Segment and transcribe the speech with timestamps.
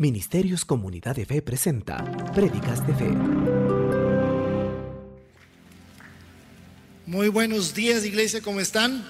[0.00, 2.02] Ministerios Comunidad de Fe presenta
[2.32, 3.10] Prédicas de Fe.
[7.04, 9.06] Muy buenos días, iglesia, ¿cómo están?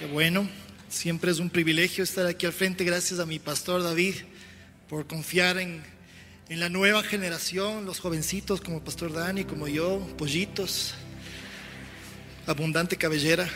[0.00, 0.48] Qué bueno,
[0.88, 2.82] siempre es un privilegio estar aquí al frente.
[2.82, 4.16] Gracias a mi pastor David
[4.88, 5.84] por confiar en,
[6.48, 10.94] en la nueva generación, los jovencitos como pastor Dani, como yo, pollitos,
[12.44, 13.48] abundante cabellera.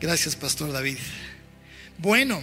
[0.00, 0.98] Gracias, pastor David.
[1.98, 2.42] Bueno.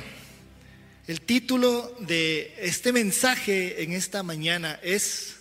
[1.09, 5.37] El título de este mensaje en esta mañana es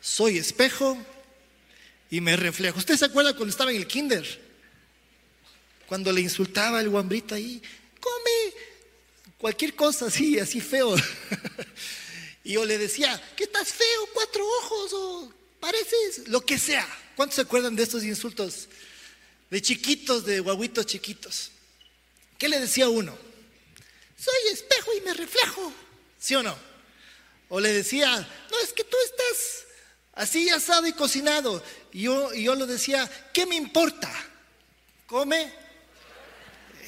[0.00, 0.96] Soy espejo
[2.08, 2.78] y me reflejo.
[2.78, 4.24] ¿Usted se acuerda cuando estaba en el kinder?
[5.86, 7.60] Cuando le insultaba el guambrito ahí,
[8.00, 8.54] come
[9.36, 10.94] cualquier cosa así, así feo.
[12.42, 14.08] y yo le decía, ¿qué estás feo?
[14.14, 16.88] Cuatro ojos o pareces lo que sea.
[17.16, 18.66] ¿Cuántos se acuerdan de estos insultos?
[19.50, 21.50] De chiquitos, de guaguitos chiquitos.
[22.44, 23.16] ¿Qué le decía uno?
[24.18, 25.72] Soy espejo y me reflejo.
[26.18, 26.54] ¿Sí o no?
[27.48, 28.06] O le decía,
[28.50, 29.64] no, es que tú estás
[30.12, 31.64] así asado y cocinado.
[31.90, 34.12] Y yo, y yo le decía, ¿qué me importa?
[35.06, 35.54] ¿Come?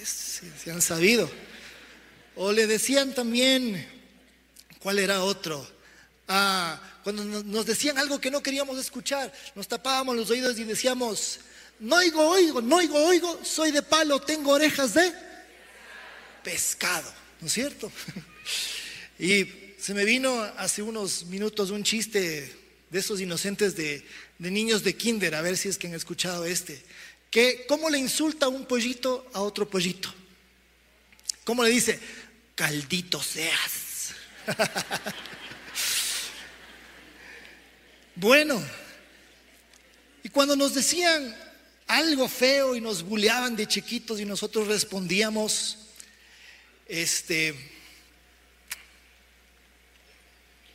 [0.04, 1.30] se han sabido.
[2.34, 4.12] O le decían también,
[4.80, 5.66] ¿cuál era otro?
[6.28, 11.40] Ah, cuando nos decían algo que no queríamos escuchar, nos tapábamos los oídos y decíamos,
[11.78, 15.25] no oigo, oigo, no oigo, oigo, soy de palo, tengo orejas de
[16.46, 17.90] pescado, ¿no es cierto?
[19.18, 19.46] Y
[19.78, 22.54] se me vino hace unos minutos un chiste
[22.90, 24.04] de esos inocentes de,
[24.38, 26.84] niños de kinder, a ver si es que han escuchado este,
[27.30, 30.12] que cómo le insulta un pollito a otro pollito.
[31.44, 31.98] ¿Cómo le dice?
[32.54, 34.12] Caldito seas.
[38.16, 38.62] bueno,
[40.22, 41.34] y cuando nos decían
[41.86, 45.85] algo feo y nos buleaban de chiquitos y nosotros respondíamos,
[46.88, 47.54] este,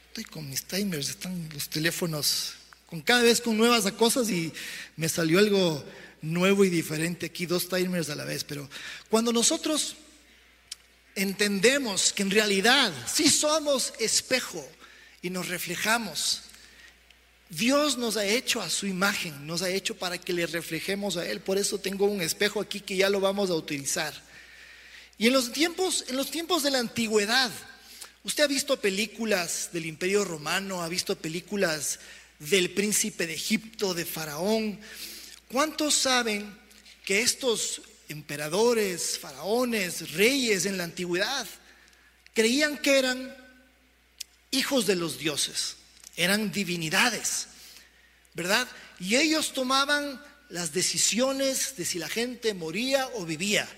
[0.08, 2.54] estoy con mis timers, están los teléfonos
[2.88, 4.52] con cada vez con nuevas cosas y
[4.98, 5.84] me salió algo
[6.22, 8.44] nuevo y diferente aquí, dos timers a la vez.
[8.44, 8.70] Pero
[9.10, 9.96] cuando nosotros
[11.16, 14.68] entendemos que en realidad sí somos espejo
[15.22, 16.42] y nos reflejamos,
[17.50, 21.26] Dios nos ha hecho a su imagen, nos ha hecho para que le reflejemos a
[21.26, 21.42] Él.
[21.42, 24.31] Por eso tengo un espejo aquí que ya lo vamos a utilizar.
[25.22, 27.52] Y en los tiempos, en los tiempos de la antigüedad,
[28.24, 32.00] usted ha visto películas del Imperio Romano, ha visto películas
[32.40, 34.80] del príncipe de Egipto, de Faraón.
[35.52, 36.58] ¿Cuántos saben
[37.06, 41.46] que estos emperadores, faraones, reyes en la antigüedad
[42.34, 43.38] creían que eran
[44.50, 45.76] hijos de los dioses,
[46.16, 47.46] eran divinidades,
[48.34, 48.68] ¿verdad?
[49.00, 53.70] Y ellos tomaban las decisiones de si la gente moría o vivía.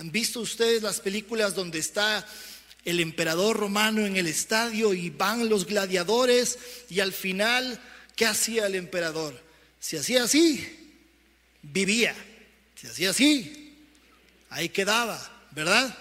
[0.00, 2.26] ¿Han visto ustedes las películas donde está
[2.86, 7.78] el emperador romano en el estadio y van los gladiadores y al final,
[8.16, 9.38] ¿qué hacía el emperador?
[9.78, 10.96] Si hacía así,
[11.60, 12.14] vivía.
[12.76, 13.76] Si hacía así,
[14.48, 15.94] ahí quedaba, ¿verdad?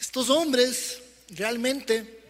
[0.00, 2.20] Estos hombres realmente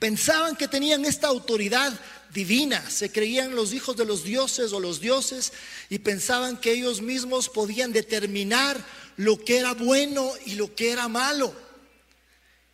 [0.00, 1.92] pensaban que tenían esta autoridad
[2.32, 5.52] divina, se creían los hijos de los dioses o los dioses
[5.90, 8.82] y pensaban que ellos mismos podían determinar
[9.16, 11.54] lo que era bueno y lo que era malo.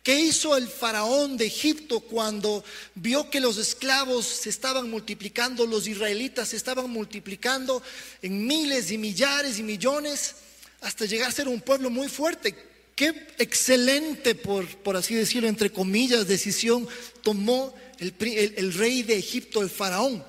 [0.01, 2.63] ¿Qué hizo el faraón de Egipto cuando
[2.95, 7.83] vio que los esclavos se estaban multiplicando, los israelitas se estaban multiplicando
[8.21, 10.35] en miles y millares y millones
[10.81, 12.68] hasta llegar a ser un pueblo muy fuerte?
[12.99, 16.85] Qué excelente, por, por así decirlo, entre comillas, decisión
[17.23, 20.21] tomó el, el rey de Egipto, el faraón.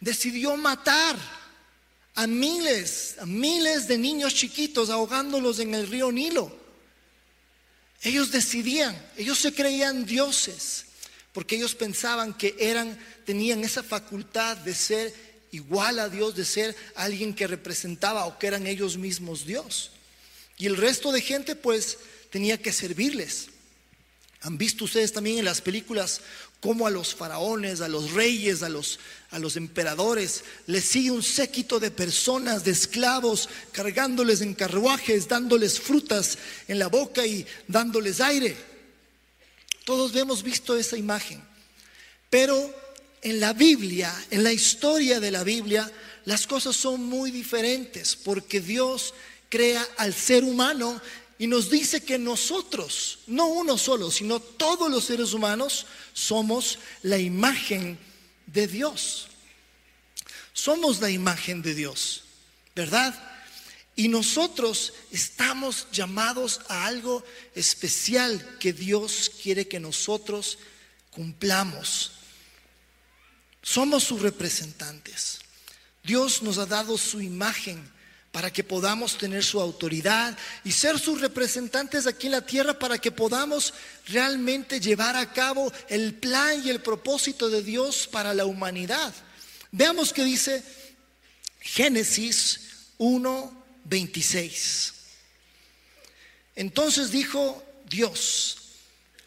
[0.00, 1.16] Decidió matar
[2.16, 6.50] a miles, a miles de niños chiquitos ahogándolos en el río Nilo.
[8.02, 10.86] Ellos decidían, ellos se creían dioses,
[11.32, 15.14] porque ellos pensaban que eran, tenían esa facultad de ser
[15.52, 19.92] igual a Dios, de ser alguien que representaba o que eran ellos mismos Dios.
[20.58, 21.98] Y el resto de gente pues
[22.30, 23.48] tenía que servirles.
[24.42, 26.20] Han visto ustedes también en las películas
[26.60, 28.98] cómo a los faraones, a los reyes, a los,
[29.30, 35.80] a los emperadores les sigue un séquito de personas, de esclavos, cargándoles en carruajes, dándoles
[35.80, 36.38] frutas
[36.68, 38.56] en la boca y dándoles aire.
[39.84, 41.42] Todos hemos visto esa imagen.
[42.30, 42.74] Pero
[43.22, 45.90] en la Biblia, en la historia de la Biblia,
[46.24, 49.14] las cosas son muy diferentes porque Dios
[49.48, 51.00] crea al ser humano
[51.38, 57.18] y nos dice que nosotros, no uno solo, sino todos los seres humanos, somos la
[57.18, 57.98] imagen
[58.46, 59.28] de Dios.
[60.52, 62.24] Somos la imagen de Dios,
[62.74, 63.14] ¿verdad?
[63.94, 67.22] Y nosotros estamos llamados a algo
[67.54, 70.58] especial que Dios quiere que nosotros
[71.10, 72.12] cumplamos.
[73.62, 75.40] Somos sus representantes.
[76.02, 77.95] Dios nos ha dado su imagen
[78.36, 82.98] para que podamos tener su autoridad y ser sus representantes aquí en la tierra para
[82.98, 83.72] que podamos
[84.08, 89.14] realmente llevar a cabo el plan y el propósito de Dios para la humanidad.
[89.72, 90.62] Veamos que dice
[91.60, 92.60] Génesis
[92.98, 94.92] 1:26.
[96.56, 98.58] Entonces dijo Dios,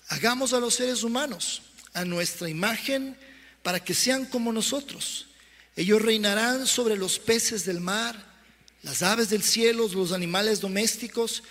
[0.09, 1.63] hagamos a los seres humanos
[1.93, 3.17] a nuestra imagen
[3.63, 5.29] para que sean como nosotros.
[5.75, 8.28] Ellos reinarán sobre los peces del mar
[8.83, 11.43] las aves del cielo, los animales domésticos,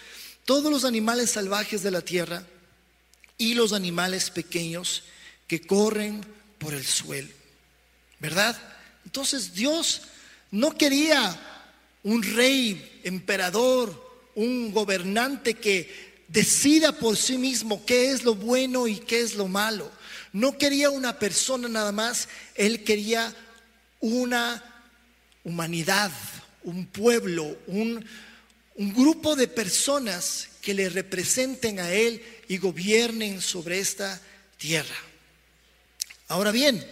[0.45, 2.47] todos los animales salvajes de la tierra
[3.37, 5.05] y los animales pequeños
[5.47, 6.25] que corren
[6.59, 7.29] por el suelo.
[8.19, 8.61] ¿Verdad?
[9.05, 10.03] Entonces Dios
[10.51, 11.39] no quería
[12.03, 18.97] un rey, emperador, un gobernante que decida por sí mismo qué es lo bueno y
[18.97, 19.91] qué es lo malo.
[20.33, 23.35] No quería una persona nada más, él quería
[24.01, 24.63] una
[25.45, 26.13] humanidad,
[26.65, 28.05] un pueblo, un,
[28.77, 34.21] grupo de personas que le representen a Él y gobiernen sobre esta
[34.57, 34.95] tierra.
[36.29, 36.87] Ahora bien,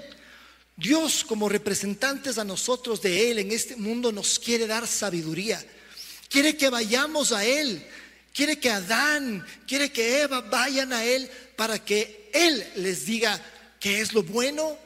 [0.76, 5.64] Dios como representantes a nosotros de Él en este mundo nos quiere dar sabiduría.
[6.28, 7.86] Quiere que vayamos a Él.
[8.34, 13.40] Quiere que Adán, quiere que Eva vayan a Él para que Él les diga
[13.80, 14.76] qué es lo bueno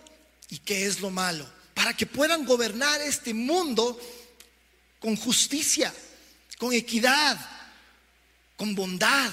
[0.50, 1.49] y qué es lo malo.
[1.75, 3.99] Para que puedan gobernar este mundo
[5.00, 5.93] con justicia,
[6.58, 7.38] con equidad,
[8.56, 9.31] con bondad.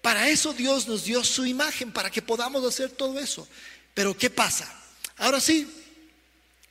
[0.00, 3.46] Para eso Dios nos dio su imagen, para que podamos hacer todo eso.
[3.92, 4.72] Pero ¿qué pasa?
[5.18, 5.68] Ahora sí,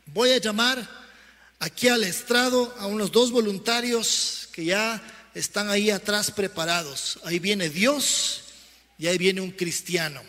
[0.08, 0.90] voy a llamar
[1.60, 5.02] aquí al estrado a unos dos voluntarios que ya
[5.36, 7.20] están ahí atrás preparados.
[7.24, 8.44] Ahí viene Dios
[8.98, 10.22] y ahí viene un cristiano.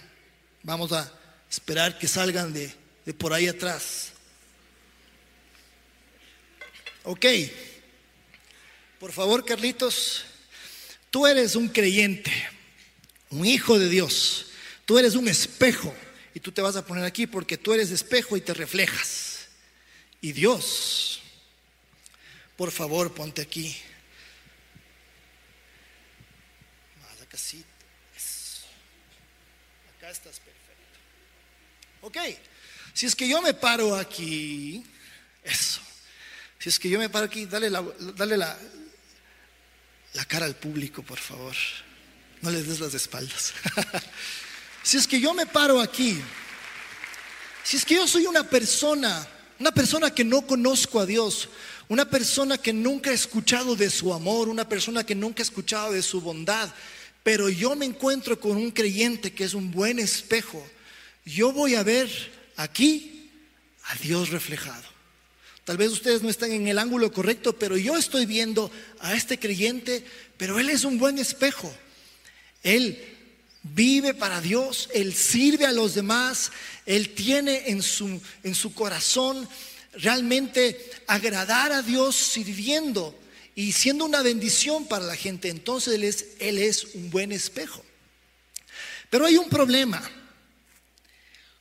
[0.63, 1.11] Vamos a
[1.49, 2.75] esperar que salgan de,
[3.07, 4.10] de por ahí atrás.
[7.03, 7.25] Ok,
[8.99, 10.25] por favor Carlitos,
[11.11, 12.31] tú eres un creyente,
[13.31, 14.49] un hijo de Dios,
[14.85, 15.95] tú eres un espejo
[16.35, 19.49] y tú te vas a poner aquí porque tú eres espejo y te reflejas.
[20.21, 21.23] Y Dios,
[22.57, 23.75] por favor ponte aquí.
[27.01, 27.39] Más acá
[29.97, 30.99] Acá estás perfecto.
[32.03, 32.19] Ok,
[32.93, 34.85] si es que yo me paro aquí,
[35.43, 35.81] eso.
[36.61, 37.83] Si es que yo me paro aquí, dale la,
[38.15, 38.57] dale la,
[40.13, 41.57] la cara al público, por favor.
[42.43, 43.55] No les des las espaldas.
[44.83, 46.21] si es que yo me paro aquí,
[47.65, 49.27] si es que yo soy una persona,
[49.59, 51.49] una persona que no conozco a Dios,
[51.89, 55.93] una persona que nunca ha escuchado de su amor, una persona que nunca ha escuchado
[55.93, 56.73] de su bondad,
[57.23, 60.63] pero yo me encuentro con un creyente que es un buen espejo,
[61.25, 62.09] yo voy a ver
[62.57, 63.31] aquí
[63.85, 65.00] a Dios reflejado.
[65.71, 69.39] Tal vez ustedes no están en el ángulo correcto, pero yo estoy viendo a este
[69.39, 70.05] creyente,
[70.37, 71.73] pero él es un buen espejo.
[72.65, 73.01] Él
[73.63, 76.51] vive para Dios, él sirve a los demás,
[76.87, 79.49] él tiene en su, en su corazón
[79.93, 83.17] realmente agradar a Dios sirviendo
[83.55, 85.51] y siendo una bendición para la gente.
[85.51, 87.85] Entonces él es, él es un buen espejo.
[89.09, 90.03] Pero hay un problema.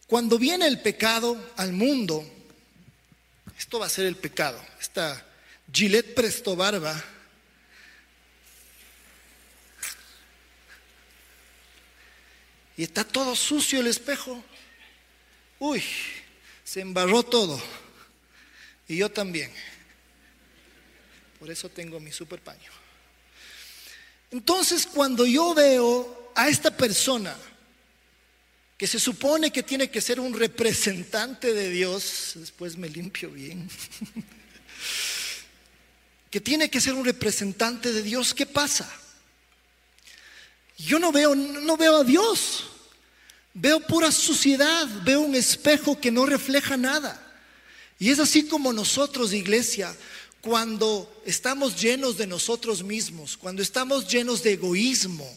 [0.07, 2.27] Cuando viene el pecado al mundo,
[3.59, 4.65] esto va a ser el pecado.
[4.79, 5.23] Esta
[5.71, 7.03] Gillette Presto Barba.
[12.77, 14.41] Y está todo sucio el espejo.
[15.59, 15.83] Uy,
[16.63, 17.61] se embarró todo.
[18.87, 19.51] Y yo también.
[21.37, 22.71] Por eso tengo mi super paño.
[24.31, 27.35] Entonces, cuando yo veo a esta persona
[28.79, 33.69] que se supone que tiene que ser un representante de Dios, después me limpio bien,
[36.31, 38.89] que tiene que ser un representante de Dios, ¿qué pasa?
[40.77, 42.67] Yo no veo, no veo a Dios,
[43.53, 47.21] veo pura suciedad, veo un espejo que no refleja nada.
[47.99, 49.93] Y es así como nosotros, iglesia,
[50.39, 55.29] cuando estamos llenos de nosotros mismos, cuando estamos llenos de egoísmo,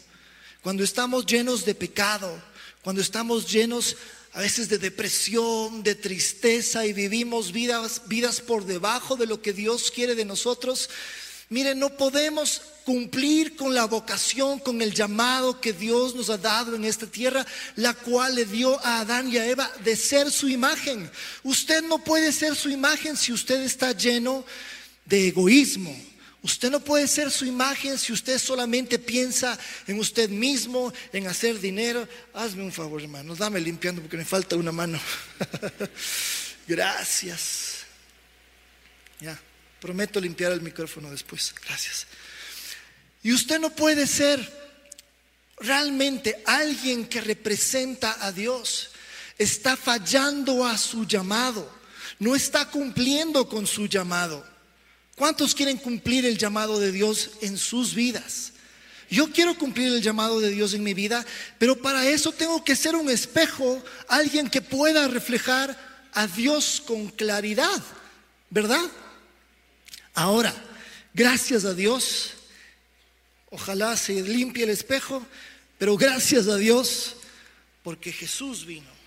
[0.61, 2.41] cuando estamos llenos de pecado,
[2.83, 3.95] cuando estamos llenos
[4.33, 9.53] a veces de depresión, de tristeza y vivimos vidas, vidas por debajo de lo que
[9.53, 10.89] Dios quiere de nosotros,
[11.49, 16.75] miren, no podemos cumplir con la vocación, con el llamado que Dios nos ha dado
[16.75, 20.49] en esta tierra, la cual le dio a Adán y a Eva de ser su
[20.49, 21.09] imagen.
[21.43, 24.43] Usted no puede ser su imagen si usted está lleno
[25.05, 25.95] de egoísmo.
[26.43, 29.57] Usted no puede ser su imagen si usted solamente piensa
[29.87, 32.05] en usted mismo, en hacer dinero.
[32.33, 34.99] Hazme un favor, hermano, dame limpiando porque me falta una mano.
[36.67, 37.85] Gracias.
[39.21, 39.39] Ya,
[39.79, 41.55] prometo limpiar el micrófono después.
[41.65, 42.07] Gracias.
[43.23, 44.45] Y usted no puede ser
[45.59, 48.89] realmente alguien que representa a Dios.
[49.37, 51.73] Está fallando a su llamado.
[52.19, 54.52] No está cumpliendo con su llamado.
[55.15, 58.53] ¿Cuántos quieren cumplir el llamado de Dios en sus vidas?
[59.09, 61.23] Yo quiero cumplir el llamado de Dios en mi vida,
[61.59, 65.77] pero para eso tengo que ser un espejo, alguien que pueda reflejar
[66.13, 67.83] a Dios con claridad,
[68.49, 68.83] ¿verdad?
[70.15, 70.53] Ahora,
[71.13, 72.31] gracias a Dios,
[73.51, 75.23] ojalá se limpie el espejo,
[75.77, 77.15] pero gracias a Dios
[77.83, 79.02] porque Jesús vino.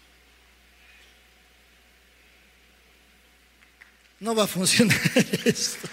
[4.20, 4.98] No va a funcionar
[5.44, 5.88] esto.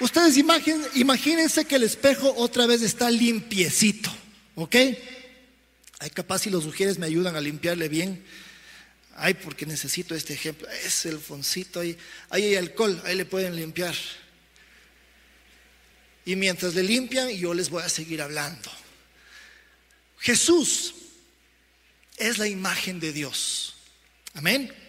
[0.00, 4.10] Ustedes imagínense que el espejo otra vez está limpiecito,
[4.54, 4.76] ¿ok?
[6.00, 8.24] Ay, capaz si los mujeres me ayudan a limpiarle bien.
[9.16, 10.68] Ay, porque necesito este ejemplo.
[10.84, 11.96] Es el foncito ahí.
[12.30, 13.94] Ahí hay alcohol, ahí le pueden limpiar.
[16.24, 18.70] Y mientras le limpian, yo les voy a seguir hablando.
[20.18, 20.94] Jesús
[22.16, 23.76] es la imagen de Dios.
[24.34, 24.83] Amén.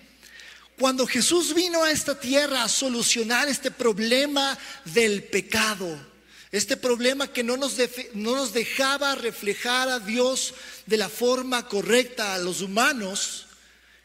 [0.77, 5.97] Cuando Jesús vino a esta tierra a solucionar este problema del pecado,
[6.51, 7.75] este problema que no nos,
[8.13, 10.53] no nos, dejaba reflejar a Dios
[10.85, 13.47] de la forma correcta a los humanos,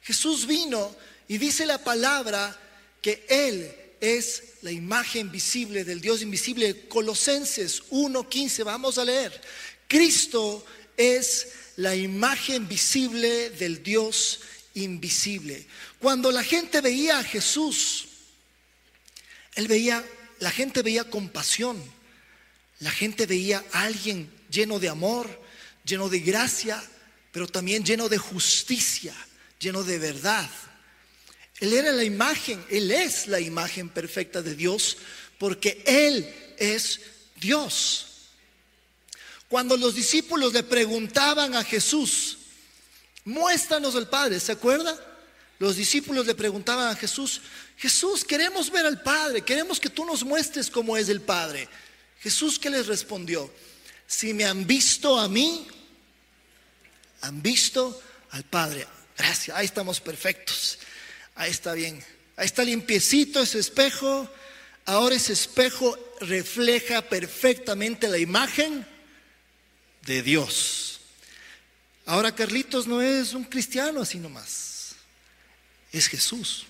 [0.02, 0.94] Jesús vino
[1.26, 2.56] y dice la palabra
[3.02, 6.88] que Él es la imagen visible del Dios invisible.
[6.88, 9.40] Colosenses 1.15, vamos a leer.
[9.88, 10.64] Cristo
[10.96, 14.40] es la imagen visible del Dios
[14.80, 15.66] invisible.
[15.98, 18.08] Cuando la gente veía a Jesús,
[19.54, 20.04] él veía,
[20.38, 21.82] la gente veía compasión,
[22.80, 25.28] la gente veía a alguien lleno de amor,
[25.84, 26.82] lleno de gracia,
[27.32, 29.14] pero también lleno de justicia,
[29.58, 30.50] lleno de verdad.
[31.60, 34.96] Él era la imagen, Él es la imagen perfecta de Dios,
[35.38, 37.00] porque Él es
[37.36, 38.06] Dios.
[39.48, 42.38] Cuando los discípulos le preguntaban a Jesús,
[43.24, 44.98] muéstranos al Padre, ¿se acuerda?
[45.58, 47.42] Los discípulos le preguntaban a Jesús,
[47.76, 51.68] Jesús, queremos ver al Padre, queremos que tú nos muestres cómo es el Padre.
[52.20, 53.52] Jesús, ¿qué les respondió?
[54.06, 55.66] Si me han visto a mí,
[57.20, 58.86] han visto al Padre.
[59.16, 60.78] Gracias, ahí estamos perfectos.
[61.34, 62.04] Ahí está bien.
[62.36, 64.28] Ahí está limpiecito ese espejo.
[64.86, 68.86] Ahora ese espejo refleja perfectamente la imagen
[70.02, 70.89] de Dios.
[72.10, 74.96] Ahora Carlitos no es un cristiano así nomás.
[75.92, 76.66] Es Jesús.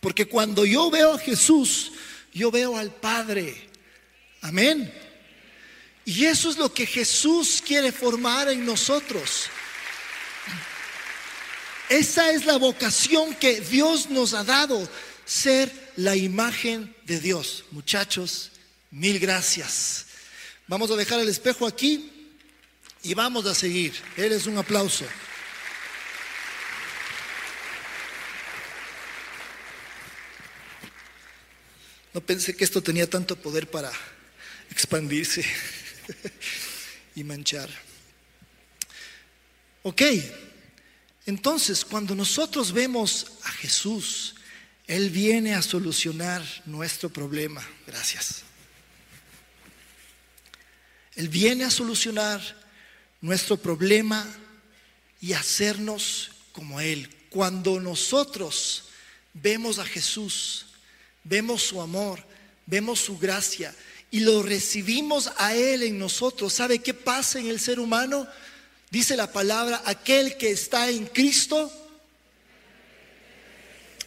[0.00, 1.92] Porque cuando yo veo a Jesús,
[2.32, 3.68] yo veo al Padre.
[4.40, 4.90] Amén.
[6.06, 9.50] Y eso es lo que Jesús quiere formar en nosotros.
[11.90, 14.88] Esa es la vocación que Dios nos ha dado,
[15.26, 17.66] ser la imagen de Dios.
[17.70, 18.52] Muchachos,
[18.90, 20.06] mil gracias.
[20.66, 22.17] Vamos a dejar el espejo aquí
[23.02, 23.94] y vamos a seguir.
[24.16, 25.04] Eres un aplauso.
[32.14, 33.92] No pensé que esto tenía tanto poder para
[34.70, 35.44] expandirse
[37.14, 37.68] y manchar.
[39.82, 40.02] Ok.
[41.26, 44.34] Entonces, cuando nosotros vemos a Jesús,
[44.86, 47.66] Él viene a solucionar nuestro problema.
[47.86, 48.42] Gracias.
[51.14, 52.40] Él viene a solucionar
[53.20, 54.26] nuestro problema
[55.20, 57.08] y hacernos como Él.
[57.30, 58.84] Cuando nosotros
[59.34, 60.66] vemos a Jesús,
[61.24, 62.24] vemos su amor,
[62.66, 63.74] vemos su gracia
[64.10, 68.26] y lo recibimos a Él en nosotros, ¿sabe qué pasa en el ser humano?
[68.90, 71.70] Dice la palabra, aquel que está en Cristo.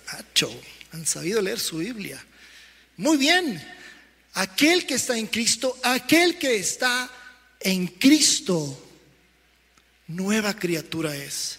[0.08, 0.52] Hacho,
[0.92, 2.24] han sabido leer su Biblia.
[2.98, 3.64] Muy bien,
[4.34, 7.10] aquel que está en Cristo, aquel que está
[7.60, 8.91] en Cristo,
[10.16, 11.58] nueva criatura es.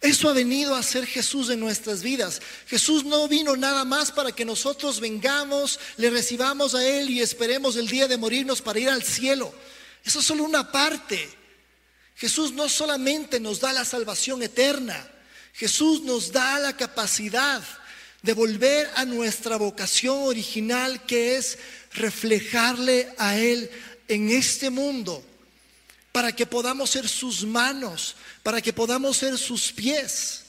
[0.00, 2.42] Eso ha venido a ser Jesús en nuestras vidas.
[2.66, 7.76] Jesús no vino nada más para que nosotros vengamos, le recibamos a Él y esperemos
[7.76, 9.54] el día de morirnos para ir al cielo.
[10.04, 11.26] Eso es solo una parte.
[12.16, 15.10] Jesús no solamente nos da la salvación eterna,
[15.54, 17.62] Jesús nos da la capacidad
[18.22, 21.58] de volver a nuestra vocación original que es
[21.92, 23.70] reflejarle a Él
[24.08, 25.24] en este mundo,
[26.14, 30.44] para que podamos ser sus manos, para que podamos ser sus pies.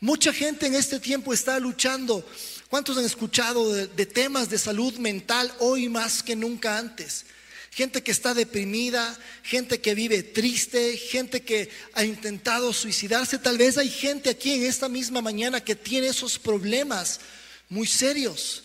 [0.00, 2.26] Mucha gente en este tiempo está luchando
[2.70, 7.26] ¿Cuántos han escuchado de, temas de salud mental hoy más que nunca antes?
[7.72, 13.38] gente que está deprimida, gente que vive triste, gente que ha intentado suicidarse.
[13.38, 17.20] Tal vez hay gente aquí en esta misma mañana que tiene esos problemas
[17.68, 18.64] muy serios.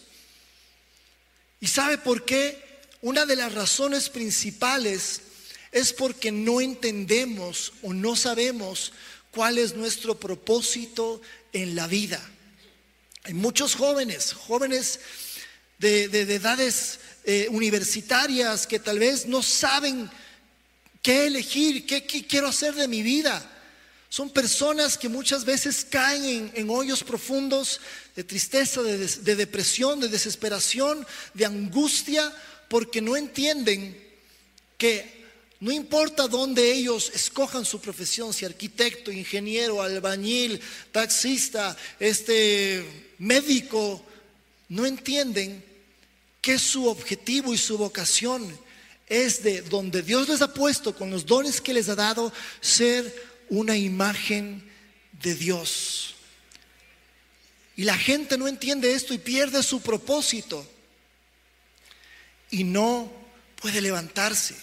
[1.61, 2.64] ¿Y sabe por qué?
[3.05, 5.21] Una de las razones principales
[5.71, 8.93] es porque no entendemos o no sabemos
[9.29, 11.21] cuál es nuestro propósito
[11.53, 12.19] en la vida.
[13.21, 14.99] Hay muchos jóvenes, jóvenes
[15.77, 20.09] de, edades eh, universitarias que tal vez no saben
[21.03, 23.51] qué elegir, qué, quiero hacer de mi vida.
[24.09, 27.81] Son personas que muchas veces caen en, hoyos profundos
[28.15, 32.33] de tristeza, de depresión, de desesperación, de angustia,
[32.67, 33.97] porque no entienden
[34.77, 35.15] que
[35.59, 40.59] no importa dónde ellos escojan su profesión, si arquitecto, ingeniero, albañil,
[40.91, 42.85] taxista, este
[43.17, 44.03] médico,
[44.69, 45.63] no entienden
[46.41, 48.45] que su objetivo y su vocación
[49.07, 53.13] es de donde Dios les ha puesto con los dones que les ha dado ser
[53.49, 54.63] una imagen
[55.21, 56.15] de Dios.
[57.75, 60.65] Y la gente no entiende esto y pierde su propósito
[62.55, 63.11] y no
[63.61, 64.55] puede levantarse.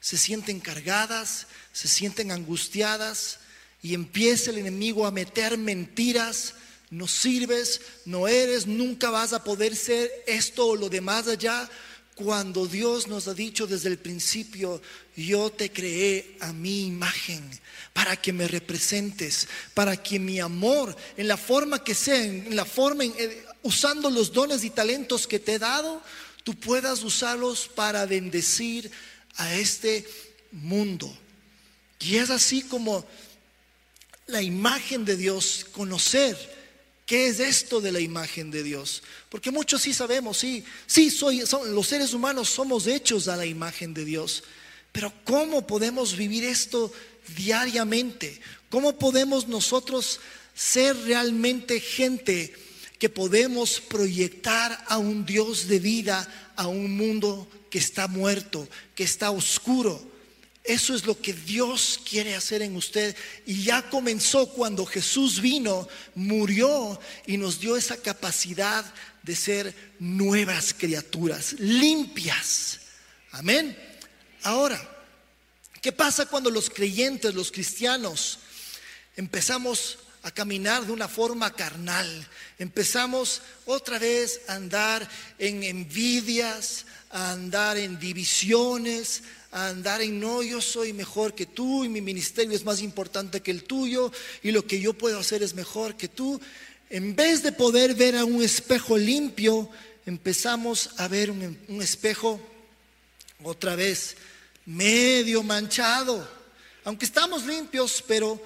[0.00, 3.38] Se sienten cargadas, se sienten angustiadas
[3.80, 6.54] y empieza el enemigo a meter mentiras.
[6.90, 11.70] No sirves, no eres, nunca vas a poder ser esto o lo demás allá.
[12.16, 14.82] Cuando Dios nos ha dicho desde el principio,
[15.16, 17.48] yo te creé a mi imagen
[17.92, 22.64] para que me representes, para que mi amor, en la forma que sea, en la
[22.64, 26.02] forma, eh, usando los dones y talentos que te he dado,
[26.44, 28.90] tú puedas usarlos para bendecir
[29.36, 30.06] a este
[30.52, 31.16] mundo.
[32.00, 33.06] Y es así como
[34.26, 36.36] la imagen de Dios, conocer
[37.06, 39.02] qué es esto de la imagen de Dios.
[39.28, 43.92] Porque muchos sí sabemos, sí, sí, soy, los seres humanos somos hechos a la imagen
[43.92, 44.44] de Dios.
[44.92, 46.92] Pero ¿cómo podemos vivir esto
[47.36, 48.40] diariamente?
[48.68, 50.20] ¿Cómo podemos nosotros
[50.54, 52.54] ser realmente gente
[53.00, 59.04] que podemos proyectar a un Dios de vida a un mundo que está muerto, que
[59.04, 60.06] está oscuro.
[60.62, 63.16] Eso es lo que Dios quiere hacer en usted.
[63.46, 68.84] Y ya comenzó cuando Jesús vino, murió y nos dio esa capacidad
[69.22, 72.80] de ser nuevas criaturas, limpias.
[73.30, 73.74] Amén.
[74.42, 74.78] Ahora,
[75.80, 78.40] ¿qué pasa cuando los creyentes, los cristianos,
[79.16, 82.26] empezamos a caminar de una forma carnal.
[82.58, 90.42] Empezamos otra vez a andar en envidias, a andar en divisiones, a andar en no,
[90.42, 94.52] yo soy mejor que tú y mi ministerio es más importante que el tuyo y
[94.52, 96.40] lo que yo puedo hacer es mejor que tú.
[96.90, 99.70] En vez de poder ver a un espejo limpio,
[100.06, 102.40] empezamos a ver un, un espejo
[103.42, 104.16] otra vez
[104.66, 106.28] medio manchado.
[106.84, 108.40] Aunque estamos limpios, pero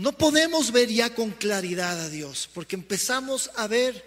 [0.00, 4.02] no podemos ver ya con claridad a Dios, porque empezamos a ver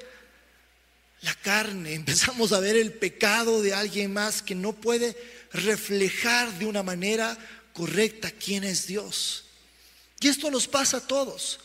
[1.21, 5.15] la carne, empezamos a ver el pecado de alguien más que no puede
[5.51, 7.37] reflejar de una manera
[7.73, 9.43] correcta quién es Dios.
[10.19, 11.59] Y esto nos pasa a todos.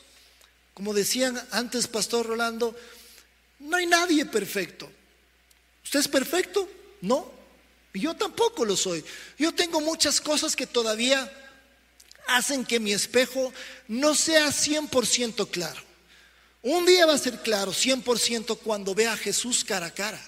[0.74, 2.76] Como decían antes Pastor Rolando,
[3.60, 4.92] no hay nadie perfecto.
[5.84, 6.68] ¿Usted es perfecto?
[7.00, 7.32] No.
[7.94, 9.02] Y yo tampoco lo soy.
[9.38, 11.32] Yo tengo muchas cosas que todavía
[12.28, 13.52] hacen que mi espejo
[13.88, 15.82] no sea 100% claro.
[16.62, 20.20] Un día va a ser claro 100% cuando vea a Jesús cara a cara.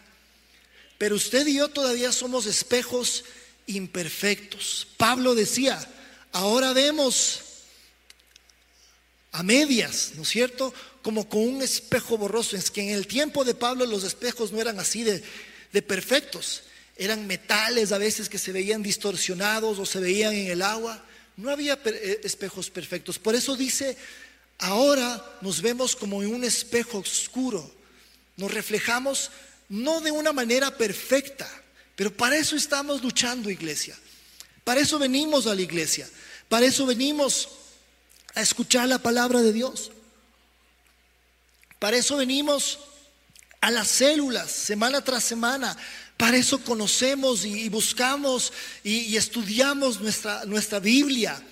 [0.99, 3.25] Pero usted y yo todavía somos espejos
[3.67, 4.89] imperfectos.
[4.97, 5.79] Pablo decía,
[6.33, 7.43] ahora vemos
[9.33, 10.73] a medias, ¿no es cierto?
[11.03, 12.57] Como con un espejo borroso.
[12.57, 15.23] Es que en el tiempo de Pablo los espejos no eran así de,
[15.73, 16.63] de perfectos.
[16.97, 21.05] Eran metales a veces que se veían distorsionados o se veían en el agua.
[21.41, 23.19] No había eh, espejos perfectos.
[23.19, 23.97] Por eso dice,
[24.59, 27.75] ahora nos vemos como en un espejo oscuro.
[28.37, 29.31] Nos reflejamos
[29.71, 31.49] no de una manera perfecta,
[31.97, 33.99] pero para eso estamos luchando, iglesia.
[34.65, 36.09] Para eso venimos a la iglesia.
[36.49, 37.49] Para eso venimos
[38.35, 39.93] a escuchar la palabra de Dios.
[41.79, 42.81] Para eso venimos
[43.63, 45.77] a las células semana tras semana
[46.21, 48.53] para eso conocemos y, buscamos
[48.85, 51.43] y, estudiamos nuestra, nuestra Biblia.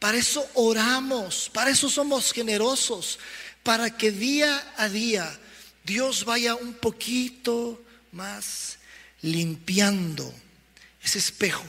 [0.00, 3.20] Para eso oramos, para eso somos generosos,
[3.62, 5.38] para que día a día
[5.84, 8.78] Dios vaya un poquito más
[9.22, 10.34] limpiando
[11.00, 11.64] ese espejo.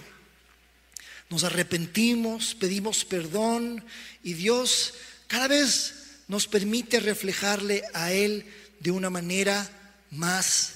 [1.30, 3.86] Nos arrepentimos, pedimos perdón
[4.24, 4.96] y Dios
[5.28, 9.70] cada vez nos permite reflejarle a Él de una manera
[10.10, 10.74] más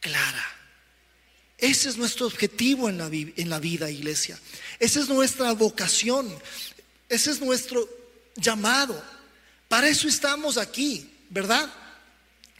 [0.00, 0.61] clara.
[1.62, 4.36] Ese es nuestro objetivo en la, vida, iglesia.
[4.80, 6.28] Esa es nuestra vocación.
[7.08, 7.88] Ese es nuestro
[8.34, 9.00] llamado.
[9.68, 11.72] Para eso estamos aquí, ¿verdad?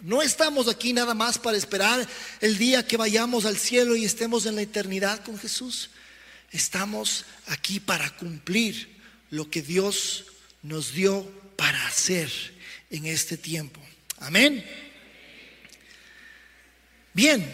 [0.03, 2.09] No estamos aquí nada más para esperar
[2.41, 5.91] el día que vayamos al cielo y estemos en la eternidad con Jesús.
[6.53, 8.89] Estamos aquí para cumplir
[9.31, 10.27] lo que Dios
[10.63, 12.31] nos dio para hacer
[12.89, 13.81] en este tiempo.
[14.21, 14.65] Amén.
[17.13, 17.53] Bien,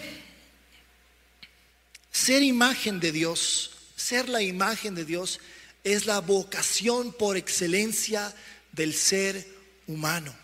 [2.18, 5.40] ser imagen de Dios, ser la imagen de Dios
[5.84, 8.34] es la vocación por excelencia
[8.72, 9.46] del ser
[9.86, 10.34] humano.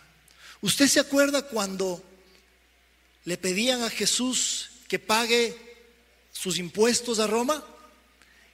[0.61, 2.03] ¿Usted se acuerda cuando
[3.25, 5.57] le pedían a Jesús que pague
[6.33, 7.65] sus impuestos a Roma?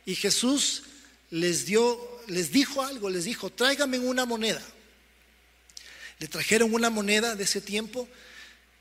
[0.07, 0.85] Y Jesús
[1.31, 4.63] les dio, les dijo algo, les dijo, tráigame una moneda.
[6.19, 8.09] Le trajeron una moneda de ese tiempo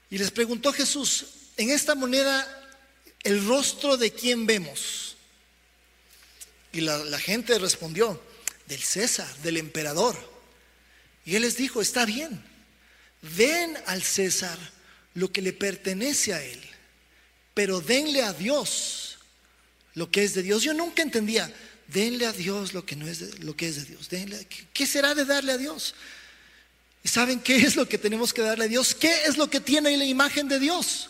[0.10, 1.26] y les preguntó Jesús,
[1.58, 2.59] en esta moneda,
[3.24, 5.16] ¿el rostro de quién vemos?
[6.72, 8.22] Y la, gente respondió,
[8.68, 10.16] del César, del emperador.
[11.26, 12.44] Y él les dijo, está bien,
[13.22, 14.58] den al César
[15.16, 16.62] lo que le pertenece a él,
[17.54, 19.18] pero denle a Dios
[19.96, 20.64] lo que es de Dios.
[20.64, 21.52] Yo nunca entendía,
[21.88, 24.08] denle a Dios lo que no es de, lo que es de Dios.
[24.74, 25.96] ¿Qué será de darle a Dios?
[27.04, 28.94] ¿Y saben qué es lo que tenemos que darle a Dios?
[28.94, 31.10] ¿Qué es lo que tiene la imagen de Dios?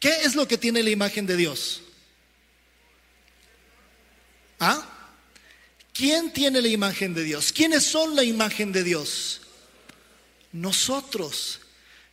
[0.00, 1.82] ¿Qué es lo que tiene la imagen de Dios?
[4.58, 4.86] ¿Ah?
[5.92, 7.52] ¿Quién tiene la imagen de Dios?
[7.52, 9.42] ¿Quiénes son la imagen de Dios?
[10.52, 11.60] Nosotros.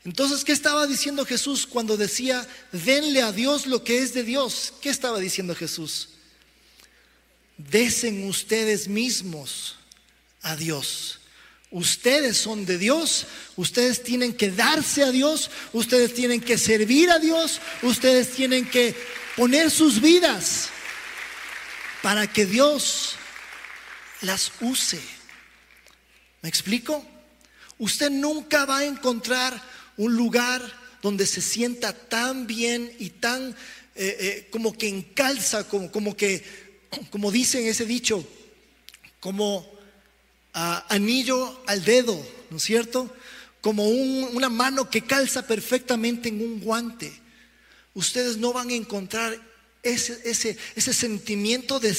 [0.04, 4.74] Entonces, ¿qué estaba diciendo Jesús cuando decía, denle a Dios lo que es de Dios?
[4.82, 6.10] ¿Qué estaba diciendo Jesús?
[7.58, 9.76] Desen ustedes mismos
[10.42, 11.20] a Dios.
[11.70, 13.28] Ustedes son de Dios,
[13.58, 18.96] ustedes tienen que darse a Dios, ustedes tienen que servir a Dios, ustedes tienen que
[19.36, 20.70] poner sus vidas
[22.02, 23.16] para que Dios
[24.22, 25.00] las use.
[26.42, 27.06] ¿Me explico?
[27.78, 29.62] Usted nunca va a encontrar
[29.98, 30.62] un lugar
[31.02, 33.50] donde se sienta tan bien y tan
[33.96, 36.44] eh, eh, como que encalza, como, como que,
[37.12, 38.26] como dicen ese dicho,
[39.20, 39.77] como
[40.58, 43.14] anillo al dedo, ¿no es cierto?
[43.62, 47.12] Como una mano que calza perfectamente en un guante.
[47.94, 49.40] Ustedes no van a encontrar
[49.84, 50.58] ese,
[50.94, 51.96] sentimiento de,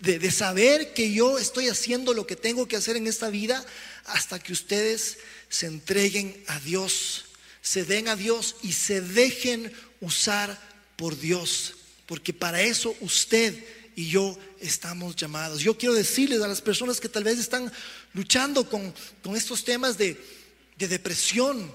[0.00, 3.64] de, saber que yo estoy haciendo lo que tengo que hacer en esta vida
[4.04, 7.26] hasta que ustedes se entreguen a Dios,
[7.60, 10.60] se den a Dios y se dejen usar
[10.96, 11.74] por Dios.
[12.06, 13.54] Porque para eso usted
[13.96, 15.60] y yo estamos llamados.
[15.60, 17.72] Yo quiero decirles a las personas que tal vez están
[18.12, 18.94] luchando con,
[19.34, 20.22] estos temas de,
[20.76, 21.72] depresión,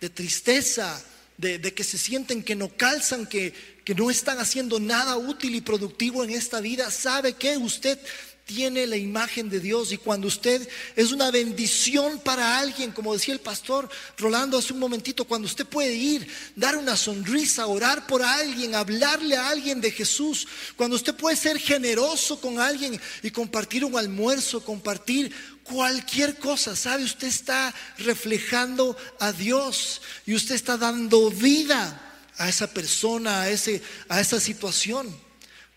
[0.00, 1.04] de tristeza,
[1.36, 3.52] de, que se sienten que no calzan, que,
[3.84, 7.98] que no están haciendo nada útil y productivo en esta vida, sabe que usted
[8.46, 13.34] tiene la imagen de Dios y cuando usted es una bendición para alguien, como decía
[13.34, 18.22] el pastor Rolando hace un momentito, cuando usted puede ir, dar una sonrisa, orar por
[18.22, 23.84] alguien, hablarle a alguien de Jesús, cuando usted puede ser generoso con alguien y compartir
[23.84, 27.02] un almuerzo, compartir cualquier cosa, ¿sabe?
[27.02, 32.00] Usted está reflejando a Dios y usted está dando vida
[32.38, 35.12] a esa persona, a, ese, a esa situación,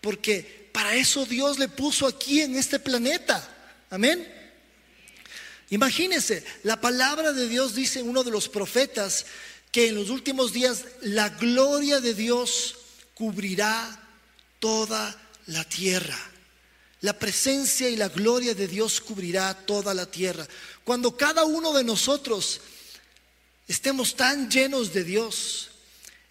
[0.00, 3.46] porque para eso Dios le puso aquí en este planeta.
[3.90, 4.26] Amén.
[5.70, 9.26] Imagínense, la palabra de Dios dice uno de los profetas
[9.70, 12.76] que en los últimos días la gloria de Dios
[13.14, 14.08] cubrirá
[14.58, 16.18] toda la tierra.
[17.02, 20.46] La presencia y la gloria de Dios cubrirá toda la tierra.
[20.84, 22.60] Cuando cada uno de nosotros
[23.68, 25.69] estemos tan llenos de Dios,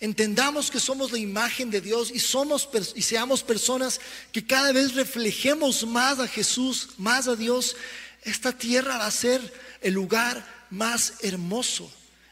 [0.02, 4.00] Entendamos que somos la imagen de Dios y somos y seamos personas
[4.32, 7.76] que cada vez reflejemos más a Jesús, más a Dios.
[8.24, 9.42] Esta tierra va a ser
[9.82, 11.92] el lugar más hermoso.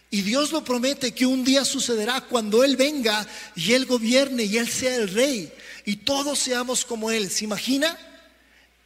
[0.09, 4.57] Y Dios lo promete que un día sucederá cuando Él venga y Él gobierne y
[4.57, 5.51] Él sea el rey
[5.83, 7.29] y todos seamos como Él.
[7.29, 7.97] ¿Se imagina?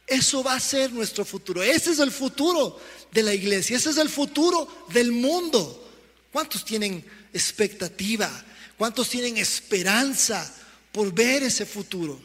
[0.08, 1.62] Eso va a ser nuestro futuro.
[1.62, 2.80] Ese es el futuro
[3.12, 3.76] de la iglesia.
[3.76, 5.88] Ese es el futuro del mundo.
[6.32, 8.28] ¿Cuántos tienen expectativa?
[8.76, 10.52] ¿Cuántos tienen esperanza
[10.90, 12.20] por ver ese futuro?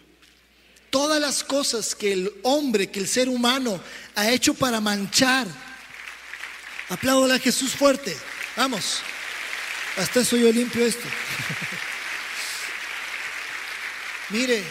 [0.90, 3.82] Todas las cosas que el hombre, que el ser humano
[4.16, 5.48] ha hecho para manchar.
[6.90, 8.16] Aplaudo a Jesús fuerte.
[8.56, 9.02] Vamos.
[9.98, 11.08] Hasta eso yo limpio esto.
[14.30, 14.64] Mire,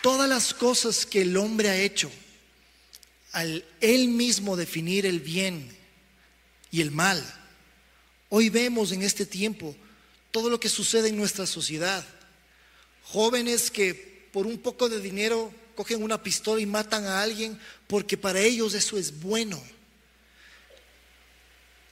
[0.00, 2.10] todas las cosas que el hombre ha hecho
[3.32, 5.74] al él mismo definir el bien
[6.70, 7.41] y el mal
[8.34, 9.76] Hoy vemos en este tiempo
[10.30, 12.02] todo lo que sucede en nuestra sociedad.
[13.02, 18.16] Jóvenes que por un poco de dinero cogen una pistola y matan a alguien porque
[18.16, 19.62] para ellos eso es bueno.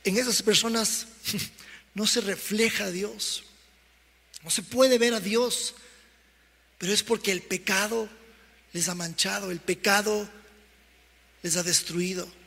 [0.03, 1.09] En esas personas
[1.95, 3.45] no se refleja a Dios,
[4.43, 5.75] no se puede ver a Dios,
[6.79, 8.09] pero es porque el pecado
[8.73, 10.27] les ha manchado, el pecado
[11.43, 12.40] les ha destruido.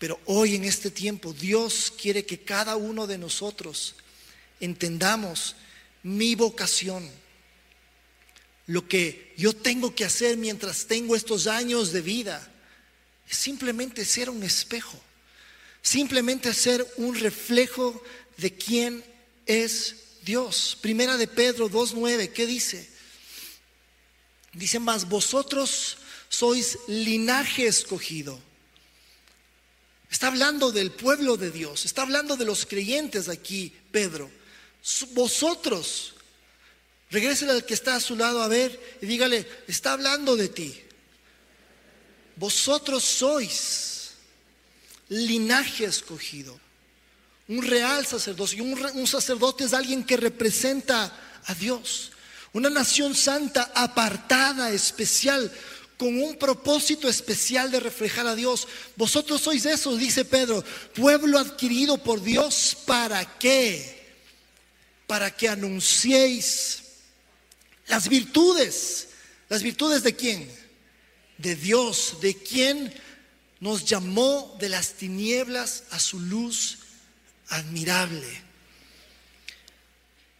[0.00, 3.96] Pero hoy en este tiempo Dios quiere que cada uno de nosotros
[4.58, 5.56] entendamos
[6.02, 7.06] mi vocación,
[8.66, 12.50] lo que yo tengo que hacer mientras tengo estos años de vida,
[13.28, 14.98] es simplemente ser un espejo,
[15.82, 18.02] simplemente ser un reflejo
[18.38, 19.04] de quién
[19.44, 20.78] es Dios.
[20.80, 22.88] Primera de Pedro 2.9, ¿qué dice?
[24.54, 25.98] Dice más, vosotros
[26.30, 28.40] sois linaje escogido.
[30.10, 34.30] Está hablando del pueblo de Dios, está hablando de los creyentes aquí, Pedro.
[35.12, 36.14] Vosotros,
[37.10, 40.80] regrésele al que está a su lado a ver y dígale, está hablando de ti.
[42.34, 44.10] Vosotros sois
[45.10, 46.58] linaje escogido,
[47.46, 48.64] un real sacerdocio.
[48.64, 52.10] Un, un sacerdote es alguien que representa a Dios,
[52.52, 55.52] una nación santa apartada, especial,
[56.00, 58.66] con un propósito especial de reflejar a Dios.
[58.96, 64.16] Vosotros sois eso, dice Pedro, pueblo adquirido por Dios, ¿para qué?
[65.06, 66.84] Para que anunciéis
[67.86, 69.08] las virtudes.
[69.50, 70.50] ¿Las virtudes de quién?
[71.36, 72.94] De Dios, de quien
[73.60, 76.78] nos llamó de las tinieblas a su luz
[77.48, 78.42] admirable.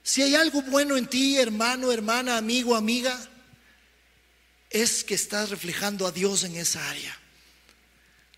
[0.03, 3.30] Si hay algo bueno en ti, hermano, hermana, amigo, amiga,
[4.71, 7.17] es que estás reflejando a Dios en esa área.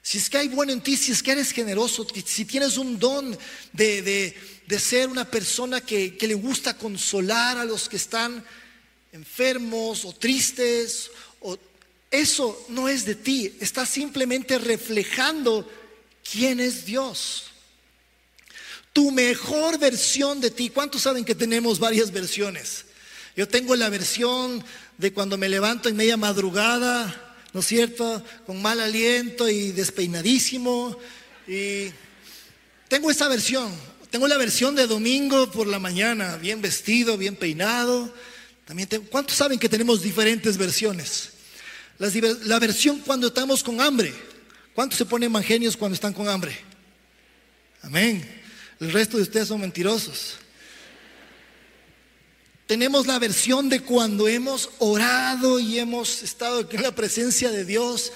[0.02, 2.98] Si es que hay bueno en ti, si es que eres generoso, si tienes un
[2.98, 3.38] don
[3.72, 4.34] de,
[4.78, 8.44] ser una persona que, que le gusta consolar a los que están
[9.12, 11.56] enfermos o tristes, o,
[12.10, 15.70] eso no es de ti, estás simplemente reflejando
[16.30, 17.44] quién es Dios.
[18.92, 20.68] Tu mejor versión de ti.
[20.68, 22.84] ¿Cuántos saben que tenemos varias versiones?
[23.36, 24.62] Yo tengo la versión
[24.98, 28.22] de cuando me levanto en media madrugada, ¿no es cierto?
[28.46, 30.98] Con mal aliento y despeinadísimo.
[31.48, 31.86] Y
[32.88, 33.72] tengo esa versión.
[34.10, 38.12] Tengo la versión de domingo por la mañana, bien vestido, bien peinado.
[38.66, 41.30] También tengo, ¿Cuántos saben que tenemos diferentes versiones?
[41.98, 44.12] la versión cuando estamos con hambre.
[44.74, 46.58] ¿Cuántos se ponen mangenios cuando están con hambre?
[47.82, 48.42] Amén.
[48.80, 50.36] El resto de ustedes son mentirosos.
[52.72, 58.14] Tenemos la versión de cuando hemos orado y hemos estado en la presencia de Dios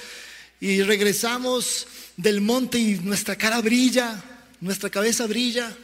[0.60, 4.24] y regresamos del monte y nuestra cara brilla,
[4.62, 5.76] nuestra cabeza brilla,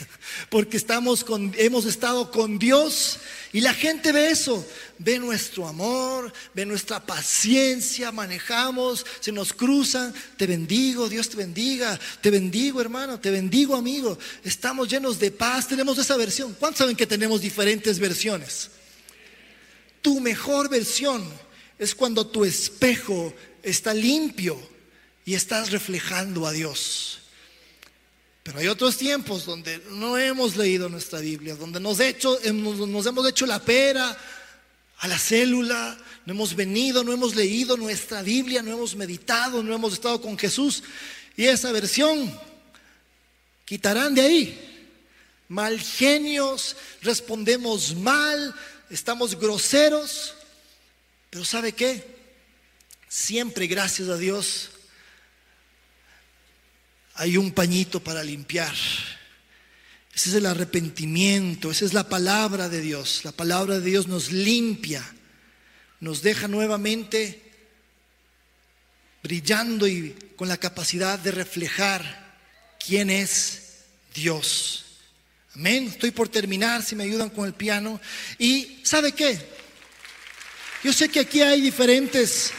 [0.50, 3.18] porque estamos con, hemos estado con Dios
[3.52, 4.66] y la gente ve eso,
[4.98, 11.98] ve nuestro amor, ve nuestra paciencia, manejamos, se nos cruzan, te bendigo, Dios te bendiga,
[12.20, 16.54] te bendigo hermano, te bendigo amigo, estamos llenos de paz, tenemos esa versión.
[16.58, 18.70] ¿Cuántos saben que tenemos diferentes versiones?
[20.00, 21.24] Tu mejor versión
[21.78, 24.58] es cuando tu espejo está limpio
[25.24, 27.21] y estás reflejando a Dios.
[28.42, 33.28] Pero hay otros tiempos donde no hemos leído nuestra Biblia, donde nos, hecho, nos hemos
[33.28, 34.18] hecho la pera
[34.98, 39.74] a la célula, no hemos venido, no hemos leído nuestra Biblia, no hemos meditado, no
[39.74, 40.82] hemos estado con Jesús.
[41.36, 42.32] Y esa versión
[43.64, 44.88] quitarán de ahí.
[45.48, 48.54] Mal genios, respondemos mal,
[48.90, 50.34] estamos groseros.
[51.30, 52.04] Pero ¿sabe qué?
[53.08, 54.70] Siempre, gracias a Dios,
[57.14, 58.74] hay un pañito para limpiar.
[60.14, 63.22] Ese es el arrepentimiento, esa es la palabra de Dios.
[63.24, 65.02] La palabra de Dios nos limpia,
[66.00, 67.40] nos deja nuevamente
[69.22, 72.36] brillando y con la capacidad de reflejar
[72.84, 73.62] quién es
[74.14, 74.84] Dios.
[75.54, 75.86] Amén.
[75.86, 78.00] Estoy por terminar, si me ayudan con el piano.
[78.38, 79.38] Y ¿sabe qué?
[80.82, 82.52] Yo sé que aquí hay diferentes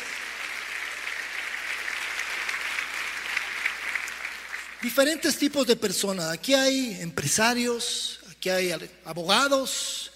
[4.84, 6.26] diferentes tipos de personas.
[6.30, 10.12] Aquí hay empresarios, aquí hay abogados,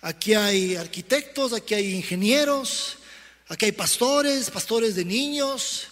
[0.00, 2.98] aquí hay arquitectos, aquí hay ingenieros,
[3.48, 5.88] aquí hay pastores, pastores de niños,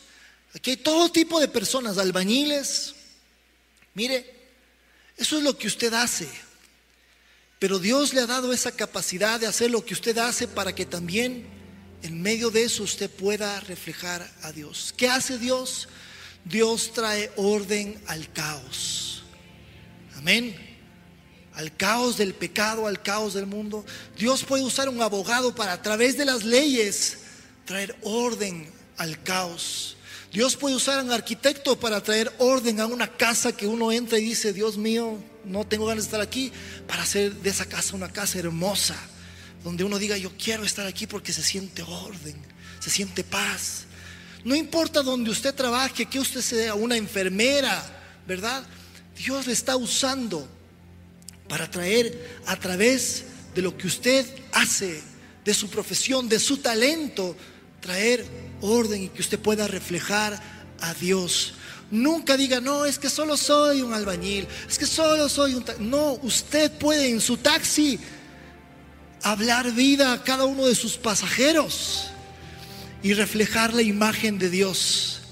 [0.54, 2.94] aquí hay todo tipo de personas, albañiles.
[3.94, 4.32] Mire,
[5.16, 6.28] eso es lo que usted hace.
[7.58, 10.86] Pero Dios le ha dado esa capacidad de hacer lo que usted hace para que
[10.86, 11.46] también
[12.02, 14.94] en medio de eso usted pueda reflejar a Dios.
[14.96, 15.88] ¿Qué hace Dios?
[16.44, 19.22] Dios trae orden al caos.
[20.16, 20.56] Amén.
[21.54, 23.84] Al caos del pecado, al caos del mundo.
[24.16, 27.18] Dios puede usar un abogado para a través de las leyes
[27.64, 29.96] traer orden al caos.
[30.32, 34.26] Dios puede usar un arquitecto para traer orden a una casa que uno entra y
[34.26, 36.52] dice, Dios mío, no tengo ganas de estar aquí,
[36.86, 38.96] para hacer de esa casa una casa hermosa,
[39.64, 42.36] donde uno diga, yo quiero estar aquí porque se siente orden,
[42.78, 43.86] se siente paz.
[44.44, 47.82] No importa donde usted trabaje, que usted sea una enfermera,
[48.26, 48.62] ¿verdad?
[49.16, 50.48] Dios le está usando
[51.48, 53.24] para traer a través
[53.54, 55.02] de lo que usted hace,
[55.44, 57.36] de su profesión, de su talento,
[57.80, 58.24] traer
[58.60, 60.40] orden y que usted pueda reflejar
[60.80, 61.54] a Dios.
[61.90, 65.64] Nunca diga, no, es que solo soy un albañil, es que solo soy un...
[65.80, 67.98] No, usted puede en su taxi
[69.22, 72.10] hablar vida a cada uno de sus pasajeros
[73.02, 75.22] y reflejar la imagen de Dios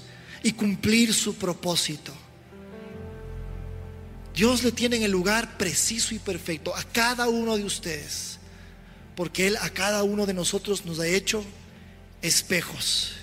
[0.43, 2.13] y cumplir su propósito.
[4.33, 8.39] Dios le tiene en el lugar preciso y perfecto a cada uno de ustedes,
[9.15, 11.43] porque Él a cada uno de nosotros nos ha hecho
[12.21, 13.13] espejos.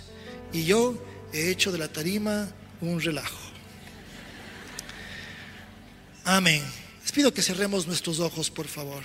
[0.53, 2.49] Y yo he hecho de la tarima
[2.81, 3.39] un relajo.
[6.25, 6.63] Amén.
[7.03, 9.03] Les pido que cerremos nuestros ojos, por favor.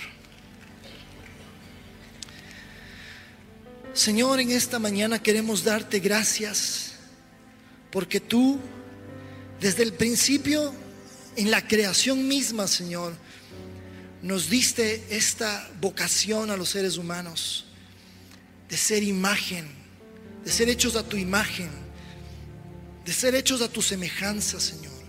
[3.94, 6.92] Señor, en esta mañana queremos darte gracias
[7.90, 8.58] porque tú,
[9.60, 10.72] desde el principio,
[11.36, 13.12] en la creación misma, Señor,
[14.22, 17.66] nos diste esta vocación a los seres humanos
[18.70, 19.68] de ser imagen,
[20.42, 21.68] de ser hechos a tu imagen,
[23.04, 25.02] de ser hechos a tu semejanza, Señor,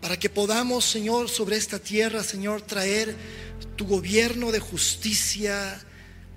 [0.00, 3.16] para que podamos, Señor, sobre esta tierra, Señor, traer
[3.74, 5.84] tu gobierno de justicia,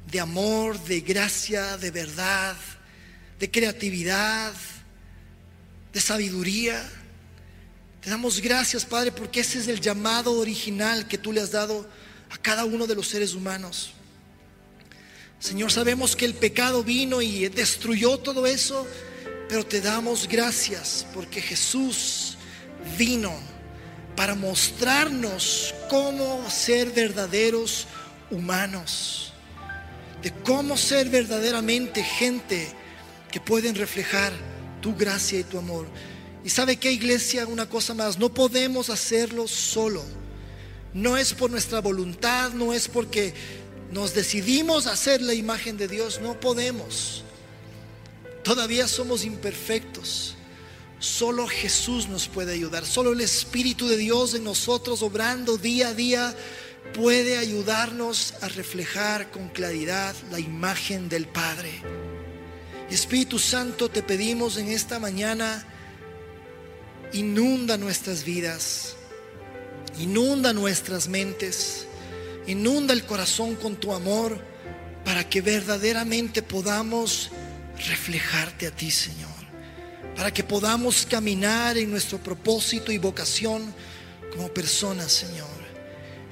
[0.09, 2.55] de amor, de gracia, de verdad,
[3.39, 4.53] de creatividad,
[5.91, 6.81] de sabiduría.
[8.01, 11.87] Te damos gracias, Padre, porque ese es el llamado original que tú le has dado
[12.29, 13.93] a cada uno de los seres humanos.
[15.39, 18.87] Señor, sabemos que el pecado vino y destruyó todo eso,
[19.49, 22.37] pero te damos gracias porque Jesús
[22.97, 23.33] vino
[24.15, 27.87] para mostrarnos cómo ser verdaderos
[28.31, 29.32] humanos
[30.23, 32.71] de cómo ser verdaderamente gente
[33.29, 34.31] que pueden reflejar
[34.81, 35.85] tu gracia y tu amor.
[36.45, 40.03] Y sabe que iglesia, una cosa más, no podemos hacerlo solo.
[40.93, 43.33] No es por nuestra voluntad, no es porque
[43.91, 47.23] nos decidimos hacer la imagen de Dios, no podemos.
[48.43, 50.35] Todavía somos imperfectos.
[50.99, 52.85] Solo Jesús nos puede ayudar.
[52.85, 56.35] Solo el Espíritu de Dios en nosotros obrando día a día
[56.93, 61.71] puede ayudarnos a reflejar con claridad la imagen del Padre.
[62.89, 65.65] Espíritu Santo, te pedimos en esta mañana,
[67.11, 68.95] inunda nuestras vidas,
[69.99, 71.87] inunda nuestras mentes,
[72.45, 74.39] inunda el corazón con tu amor
[75.03, 77.31] para que verdaderamente podamos
[77.87, 79.31] reflejarte a ti, Señor.
[80.15, 83.73] Para que podamos caminar en nuestro propósito y vocación
[84.31, 85.62] como personas, Señor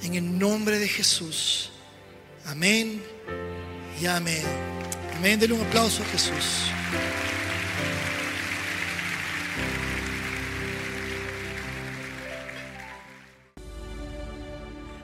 [0.03, 1.71] en el nombre de Jesús.
[2.45, 3.01] Amén
[4.01, 4.43] y amén.
[5.17, 5.39] Amén.
[5.39, 6.71] Denle un aplauso a Jesús.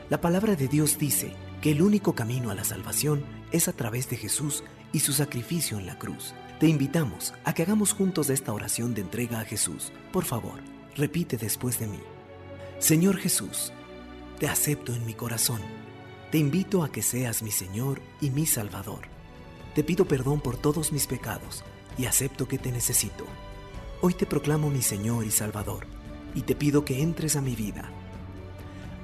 [0.10, 4.10] La palabra de Dios dice que el único camino a la salvación es a través
[4.10, 6.34] de Jesús y su sacrificio en la cruz.
[6.60, 9.92] Te invitamos a que hagamos juntos esta oración de entrega a Jesús.
[10.14, 10.62] Por favor,
[10.96, 12.00] repite después de mí.
[12.80, 13.74] Señor Jesús,
[14.39, 15.62] te acepto en mi corazón.
[16.32, 19.02] Te invito a que seas mi Señor y mi Salvador.
[19.73, 21.63] Te pido perdón por todos mis pecados
[21.97, 23.26] y acepto que te necesito.
[24.02, 25.88] Hoy te proclamo mi Señor y Salvador
[26.36, 27.89] y te pido que entres a mi vida.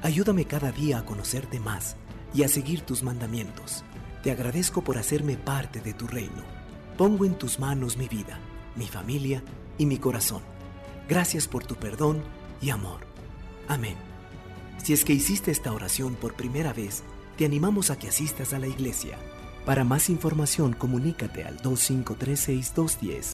[0.03, 1.95] Ayúdame cada día a conocerte más
[2.33, 3.83] y a seguir tus mandamientos.
[4.21, 6.43] Te agradezco por hacerme parte de tu reino.
[6.97, 8.37] Pongo en tus manos mi vida,
[8.75, 9.43] mi familia
[9.79, 10.43] y mi corazón.
[11.09, 12.21] Gracias por tu perdón
[12.61, 13.07] y amor.
[13.67, 14.12] Amén.
[14.81, 17.03] Si es que hiciste esta oración por primera vez,
[17.37, 19.17] te animamos a que asistas a la iglesia.
[19.65, 23.21] Para más información, comunícate al 2536-210.